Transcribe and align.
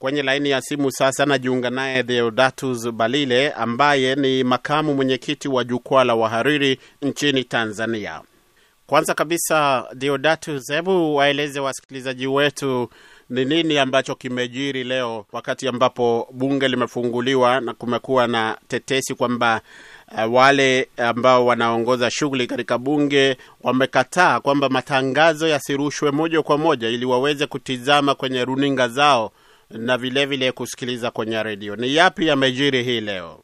Kwenye 0.00 0.22
laini 0.22 0.50
ya 0.50 0.60
simu 0.60 0.90
sasa 0.92 1.26
najiunga 1.26 1.70
naye 1.70 2.02
Deodatus 2.02 2.90
Balile 2.90 3.50
ambaye 3.52 4.14
ni 4.14 4.44
makamu 4.44 4.94
mwenyekiti 4.94 5.48
wa 5.48 5.64
jukwaa 5.64 6.04
la 6.04 6.14
wahariri 6.14 6.78
nchini 7.02 7.44
Tanzania. 7.44 8.20
Kwanza 8.86 9.14
kabisa, 9.14 9.86
Deodatus, 9.94 10.68
hebu 10.72 11.16
waeleze 11.16 11.60
wasikilizaji 11.60 12.26
wetu 12.26 12.90
ni 13.30 13.44
nini 13.44 13.78
ambacho 13.78 14.14
kimejiri 14.14 14.84
leo 14.84 15.26
wakati 15.32 15.68
ambapo 15.68 16.28
bunge 16.32 16.68
limefunguliwa 16.68 17.60
na 17.60 17.74
kumekuwa 17.74 18.26
na 18.26 18.58
tetesi 18.68 19.14
kwamba 19.14 19.60
uh, 20.26 20.34
wale 20.34 20.88
ambao 20.96 21.46
wanaongoza 21.46 22.10
shughuli 22.10 22.46
katika 22.46 22.78
bunge 22.78 23.36
wamekataa 23.62 24.40
kwamba 24.40 24.68
matangazo 24.68 25.48
yasirushwe 25.48 26.10
moja 26.10 26.42
kwa 26.42 26.58
moja 26.58 26.88
ili 26.88 27.04
waweze 27.06 27.46
kutizama 27.46 28.14
kwenye 28.14 28.44
runinga 28.44 28.88
zao 28.88 29.32
na 29.70 29.98
vilevile 29.98 30.26
vile 30.26 30.52
kusikiliza 30.52 31.10
kwenye 31.10 31.42
redio. 31.42 31.76
Ni 31.76 31.94
yapi 31.96 32.26
yamejiri 32.26 32.82
hii 32.82 33.00
leo? 33.00 33.40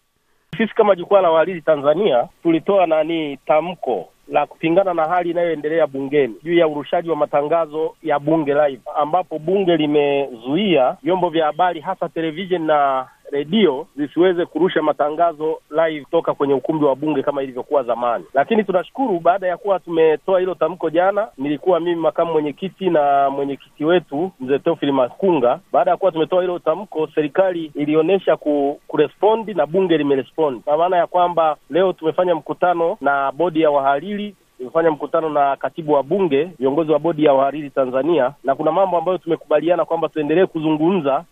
Sisi 0.59 0.75
kama 0.75 0.95
jukwaa 0.97 1.21
la 1.21 1.31
wahariri 1.31 1.63
Tanzania 1.63 2.29
tulitoa 2.43 2.87
nani 2.87 3.37
tamko 3.47 4.09
la 4.29 4.47
kupingana 4.47 4.95
na 4.95 5.05
hali 5.09 5.31
inayoendelea 5.31 5.87
bungeni 5.87 6.35
juu 6.43 6.55
ya 6.55 6.69
urushaji 6.69 7.11
wa 7.11 7.17
matangazo 7.17 7.95
ya 8.03 8.19
bunge 8.19 8.55
live, 8.55 8.83
ambapo 8.97 9.39
bunge 9.39 9.77
limezuia 9.77 10.97
vyombo 11.03 11.29
vya 11.31 11.47
habari 11.47 11.81
hasa 11.81 12.09
televisheni 12.09 12.67
na 12.67 13.07
redio 13.31 13.87
zisiweze 13.97 14.47
kurusha 14.47 14.83
matangazo 14.83 15.59
live 15.71 16.07
toka 16.11 16.35
kwenye 16.35 16.55
ukumbi 16.55 16.85
wa 16.85 16.97
bunge 16.97 17.23
kama 17.23 17.43
ilivyokuwa 17.43 17.83
zamani. 17.83 18.25
Lakini 18.35 18.65
tunashukuru 18.65 19.21
baada 19.21 19.47
ya 19.47 19.57
kuwa 19.57 19.79
tumetoa 19.81 20.41
hilo 20.41 20.55
tamko 20.55 20.91
jana, 20.91 21.29
nilikuwa 21.39 21.81
mimi 21.81 22.01
makamu 22.01 22.33
mwenyekiti 22.33 22.91
na 22.91 23.31
mwenyekiti 23.31 23.85
wetu 23.85 24.31
mzee 24.41 24.59
Teofili 24.59 24.93
Makunga. 24.93 25.61
Baada 25.73 25.91
ya 25.91 25.97
kuwa 25.97 26.13
tumetoa 26.13 26.41
hilo 26.43 26.59
tamko, 26.59 27.09
serikali 27.15 27.73
ilionyesha 27.75 28.37
ku, 28.37 28.81
kurespondi 28.87 29.55
na 29.55 29.67
bunge 29.67 29.99
limerespondi, 29.99 30.61
kwa 30.61 30.77
maana 30.77 30.97
ya 30.97 31.07
kwamba 31.07 31.57
leo 31.71 31.93
tumefanya 31.93 32.35
mkutano 32.35 32.97
na 33.01 33.33
bodi 33.33 33.61
ya 33.61 33.71
wahariri 33.71 34.35
tumefanya 34.59 34.91
mkutano 34.91 35.29
na 35.31 35.57
katibu 35.57 35.93
wa 35.93 36.03
bunge, 36.03 36.45
viongozi 36.59 36.93
wa 36.93 36.99
bodi 36.99 37.25
ya 37.25 37.33
wahariri 37.33 37.71
Tanzania, 37.71 38.33
na 38.45 38.55
kuna 38.55 38.73
mambo 38.73 38.99
ambayo 38.99 39.19
tumekubaliana 39.19 39.85
kwamba 39.85 40.09
tuendelee 40.09 40.47
kuzungumza 40.47 41.25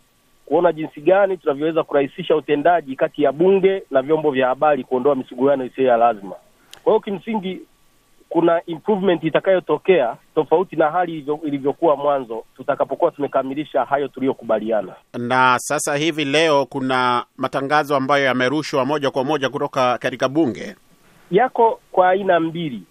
kuona 0.46 0.72
jinsi 0.72 1.00
gani 1.00 1.36
tunavyoweza 1.36 1.82
kurahisisha 1.82 2.36
utendaji 2.36 2.96
kati 2.96 3.22
ya 3.22 3.32
bunge 3.32 3.82
na 3.90 4.02
vyombo 4.02 4.30
vya 4.30 4.48
habari, 4.48 4.84
kuondoa 4.84 5.14
misuguano 5.14 5.64
isiyo 5.64 5.86
ya 5.88 5.96
lazima. 5.96 6.34
Kwa 6.84 6.92
hiyo 6.92 7.00
kimsingi 7.00 7.60
kuna 8.28 8.62
improvement 8.66 9.24
itakayotokea 9.24 10.16
tofauti 10.34 10.76
na 10.76 10.90
hali 10.90 11.26
ilivyokuwa 11.44 11.96
mwanzo 11.96 12.44
tutakapokuwa 12.56 13.10
tumekamilisha 13.10 13.84
hayo 13.84 14.08
tuliyokubaliana. 14.08 14.92
Na 15.18 15.58
sasa 15.58 15.96
hivi 15.96 16.24
leo 16.24 16.66
kuna 16.66 17.24
matangazo 17.36 17.96
ambayo 17.96 18.24
yamerushwa 18.24 18.84
moja 18.84 19.10
kwa 19.10 19.24
moja 19.24 19.48
kutoka 19.48 19.98
katika 19.98 20.28
bunge, 20.28 20.76
yako 21.30 21.80
kwa 21.92 22.08
aina 22.08 22.40
mbili. 22.40 22.82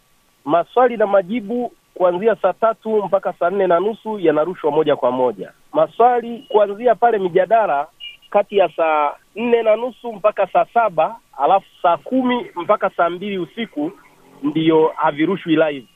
Maswali 0.45 0.97
na 0.97 1.07
majibu 1.07 1.71
kuanzia 1.93 2.35
saa 2.35 2.53
tatu 2.53 3.03
mpaka 3.03 3.33
saa 3.33 3.49
nne 3.49 3.67
na 3.67 3.79
nusu 3.79 4.19
yanarushwa 4.19 4.71
moja 4.71 4.95
kwa 4.95 5.11
moja. 5.11 5.51
Maswali 5.73 6.45
kuanzia 6.49 6.95
pale 6.95 7.17
mijadala 7.19 7.87
kati 8.29 8.57
ya 8.57 8.69
saa 8.75 9.11
nne 9.35 9.63
na 9.63 9.75
nusu 9.75 10.13
mpaka 10.13 10.47
saa 10.47 10.65
saba 10.73 11.15
alafu 11.37 11.65
saa 11.81 11.97
kumi 11.97 12.45
mpaka 12.55 12.89
saa 12.89 13.09
mbili 13.09 13.37
usiku 13.37 13.91
ndiyo 14.43 14.91
havirushwi 14.95 15.55
live. 15.55 15.87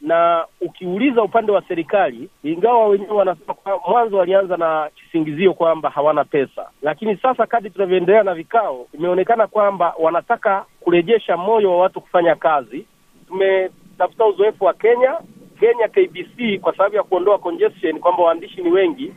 Na 0.00 0.44
ukiuliza 0.60 1.22
upande 1.22 1.52
wa 1.52 1.62
serikali, 1.68 2.28
ingawa 2.44 2.86
wenyewe 2.88 3.12
wanasema 3.12 3.54
kwa 3.54 3.80
mwanzo 3.88 4.16
walianza 4.16 4.56
na 4.56 4.90
kisingizio 4.96 5.54
kwamba 5.54 5.90
hawana 5.90 6.24
pesa, 6.24 6.70
lakini 6.82 7.16
sasa 7.16 7.46
kadri 7.46 7.70
tunavyoendelea 7.70 8.22
na 8.22 8.34
vikao, 8.34 8.86
imeonekana 8.94 9.46
kwamba 9.46 9.94
wanataka 9.98 10.64
kurejesha 10.80 11.36
moyo 11.36 11.70
wa 11.70 11.78
watu 11.78 12.00
kufanya 12.00 12.34
kazi. 12.34 12.86
Tume 13.28 13.70
tafuta 14.00 14.26
uzoefu 14.26 14.64
wa 14.64 14.74
Kenya. 14.74 15.18
Kenya 15.60 15.88
KBC 15.88 16.60
kwa 16.60 16.76
sababu 16.76 16.96
ya 16.96 17.02
kuondoa 17.02 17.38
congestion, 17.38 17.98
kwamba 17.98 18.22
waandishi 18.22 18.62
ni 18.62 18.70
wengi, 18.70 19.12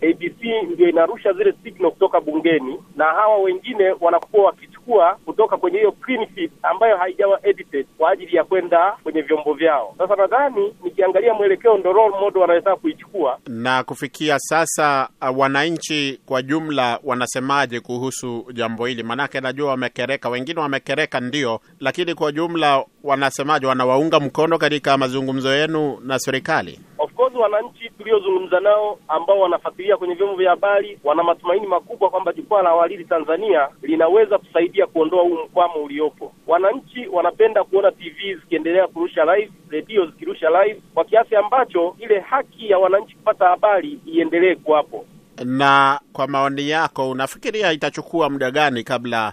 KBC 0.00 0.62
ndio 0.72 0.88
inarusha 0.88 1.32
zile 1.32 1.54
signal 1.62 1.90
kutoka 1.90 2.20
bungeni, 2.20 2.78
na 2.96 3.04
hawa 3.04 3.36
wengine 3.38 3.94
wanakuwa 4.00 4.44
wakichukua 4.44 4.77
kutoka 5.24 5.56
kwenye 5.56 5.78
hiyo 5.78 5.92
clean 5.92 6.26
feed 6.34 6.50
ambayo 6.62 6.96
haijawa 6.96 7.40
edited 7.46 7.86
kwa 7.98 8.10
ajili 8.10 8.36
ya 8.36 8.44
kwenda 8.44 8.92
kwenye 9.02 9.22
vyombo 9.22 9.54
vyao. 9.54 9.94
Sasa 9.98 10.16
nadhani 10.16 10.74
nikiangalia 10.84 11.34
mwelekeo 11.34 11.78
ndo 11.78 11.92
role 11.92 12.16
model 12.20 12.40
wanaweza 12.42 12.76
kuichukua. 12.76 13.38
Na 13.46 13.82
kufikia 13.84 14.38
sasa, 14.38 15.08
uh, 15.30 15.38
wananchi 15.38 16.20
kwa 16.26 16.42
jumla 16.42 17.00
wanasemaje 17.04 17.80
kuhusu 17.80 18.46
jambo 18.52 18.86
hili? 18.86 19.02
Maanake 19.02 19.40
najua 19.40 19.70
wamekereka, 19.70 20.28
wengine 20.28 20.60
wamekereka 20.60 21.20
ndio, 21.20 21.60
lakini 21.80 22.14
kwa 22.14 22.32
jumla 22.32 22.84
wanasemaje? 23.04 23.66
Wanawaunga 23.66 24.20
mkono 24.20 24.58
katika 24.58 24.98
mazungumzo 24.98 25.54
yenu 25.54 25.98
na 26.04 26.18
serikali? 26.18 26.80
Of 27.20 27.34
wananchi 27.34 27.90
tuliozungumza 27.98 28.60
nao 28.60 28.98
ambao 29.08 29.40
wanafuatilia 29.40 29.96
kwenye 29.96 30.14
vyombo 30.14 30.36
vya 30.36 30.50
habari 30.50 30.98
wana 31.04 31.22
matumaini 31.22 31.66
makubwa 31.66 32.10
kwamba 32.10 32.32
jukwaa 32.32 32.62
la 32.62 32.74
wahariri 32.74 33.04
Tanzania 33.04 33.68
linaweza 33.82 34.38
kusaidia 34.38 34.86
kuondoa 34.86 35.22
huu 35.22 35.38
mkwamo 35.44 35.74
uliopo. 35.84 36.32
Wananchi 36.46 37.06
wanapenda 37.12 37.64
kuona 37.64 37.92
TV 37.92 38.34
zikiendelea 38.34 38.86
kurusha 38.86 39.24
live, 39.36 39.52
redio 39.70 40.06
zikirusha 40.06 40.48
live, 40.50 40.80
kwa 40.94 41.04
kiasi 41.04 41.36
ambacho 41.36 41.96
ile 41.98 42.20
haki 42.20 42.70
ya 42.70 42.78
wananchi 42.78 43.14
kupata 43.16 43.48
habari 43.48 44.00
iendelee 44.06 44.54
kuwapo. 44.54 45.04
Na 45.44 46.00
kwa 46.12 46.26
maoni 46.26 46.68
yako, 46.70 47.10
unafikiria 47.10 47.72
itachukua 47.72 48.30
muda 48.30 48.50
gani 48.50 48.84
kabla 48.84 49.32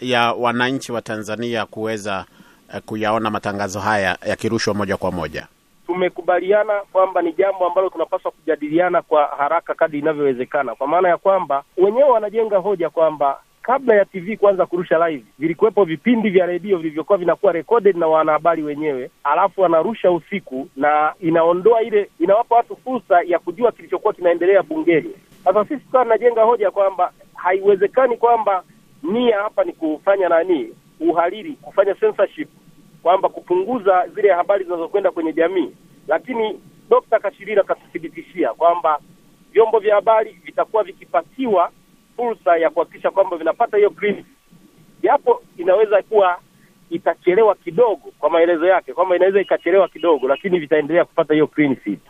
ya 0.00 0.32
wananchi 0.32 0.92
wa 0.92 1.02
Tanzania 1.02 1.66
kuweza 1.66 2.24
uh, 2.74 2.78
kuyaona 2.80 3.30
matangazo 3.30 3.80
haya 3.80 4.18
yakirushwa 4.26 4.74
moja 4.74 4.96
kwa 4.96 5.12
moja? 5.12 5.46
Tumekubaliana 5.94 6.80
kwamba 6.92 7.22
ni 7.22 7.32
jambo 7.32 7.66
ambalo 7.66 7.88
tunapaswa 7.90 8.30
kujadiliana 8.30 9.02
kwa 9.02 9.24
haraka 9.26 9.74
kadri 9.74 9.98
inavyowezekana, 9.98 10.74
kwa 10.74 10.86
maana 10.86 11.08
ya 11.08 11.16
kwamba 11.16 11.64
wenyewe 11.76 12.08
wanajenga 12.10 12.58
hoja 12.58 12.90
kwamba 12.90 13.40
kabla 13.62 13.94
ya 13.94 14.04
TV 14.04 14.36
kuanza 14.36 14.66
kurusha 14.66 15.08
live, 15.08 15.24
vilikuwepo 15.38 15.84
vipindi 15.84 16.30
vya 16.30 16.46
redio 16.46 16.76
vilivyokuwa 16.78 17.18
vinakuwa 17.18 17.52
recorded 17.52 17.96
na 17.96 18.06
wanahabari 18.06 18.62
wenyewe, 18.62 19.10
alafu 19.24 19.60
wanarusha 19.60 20.10
usiku, 20.10 20.68
na 20.76 21.14
inaondoa 21.20 21.82
ile, 21.82 22.10
inawapa 22.20 22.54
watu 22.56 22.76
fursa 22.76 23.22
ya 23.26 23.38
kujua 23.38 23.72
kilichokuwa 23.72 24.12
kinaendelea 24.14 24.62
bungeni. 24.62 25.10
Sasa 25.44 25.64
sisi 25.64 25.80
tukawa 25.84 26.04
tunajenga 26.04 26.42
hoja 26.42 26.70
kwamba 26.70 27.12
haiwezekani 27.34 28.16
kwamba 28.16 28.62
nia 29.02 29.38
hapa 29.38 29.64
ni 29.64 29.72
kufanya 29.72 30.28
nani, 30.28 30.68
uhariri, 31.00 31.52
kufanya 31.52 31.94
censorship 31.94 32.48
kwamba 33.04 33.28
kupunguza 33.28 34.06
zile 34.14 34.32
habari 34.32 34.64
zinazokwenda 34.64 35.10
kwenye 35.10 35.32
jamii, 35.32 35.70
lakini 36.08 36.60
Dkt. 36.90 37.22
Kashirira 37.22 37.62
akatuthibitishia 37.62 38.48
kwamba 38.54 38.98
vyombo 39.52 39.78
vya 39.78 39.94
habari 39.94 40.40
vitakuwa 40.44 40.82
vikipatiwa 40.84 41.70
fursa 42.16 42.56
ya 42.56 42.70
kuhakikisha 42.70 43.10
kwamba 43.10 43.36
vinapata 43.36 43.76
hiyo 43.76 43.90
credit, 43.90 44.26
japo 45.02 45.42
inaweza 45.58 46.02
kuwa 46.02 46.38
itachelewa 46.90 47.54
kidogo, 47.54 48.12
kwa 48.18 48.30
maelezo 48.30 48.66
yake 48.66 48.92
kwamba 48.92 49.16
inaweza 49.16 49.40
ikachelewa 49.40 49.88
kidogo, 49.88 50.28
lakini 50.28 50.58
vitaendelea 50.58 51.04
kupata 51.04 51.34
hiyo 51.34 51.46
clean 51.46 51.76
sheet. 51.84 52.00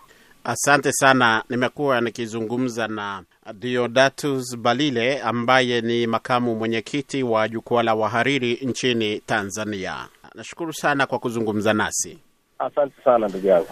Asante 0.45 0.93
sana. 0.93 1.45
Nimekuwa 1.51 2.01
nikizungumza 2.01 2.89
na 2.89 3.23
Deodatus 3.55 4.57
Balile 4.59 5.21
ambaye 5.23 5.81
ni 5.81 6.07
makamu 6.07 6.55
mwenyekiti 6.57 7.23
wa 7.23 7.49
jukwaa 7.49 7.83
la 7.83 7.95
wahariri 7.95 8.55
nchini 8.63 9.21
Tanzania. 9.21 10.09
Nashukuru 10.35 10.73
sana 10.73 11.07
kwa 11.07 11.19
kuzungumza 11.19 11.73
nasi. 11.73 12.19
Asante 12.59 12.95
sana 13.05 13.29
ndugu 13.29 13.47
yangu. 13.47 13.69